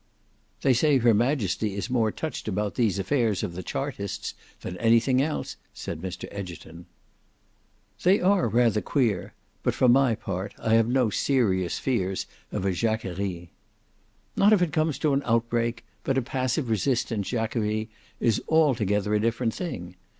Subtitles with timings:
[0.63, 5.21] "They say her Majesty is more touched about these affairs of the Chartists than anything
[5.21, 6.87] else," said Mr Egerton.
[8.01, 12.71] "They are rather queer; but for my part I have no serious fears of a
[12.73, 13.51] Jacquerie."
[14.35, 17.87] "Not if it comes to an outbreak; but a passive resistance Jacquerie
[18.19, 19.97] is altogether a different thing.